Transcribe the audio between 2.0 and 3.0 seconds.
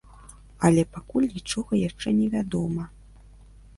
не вядома.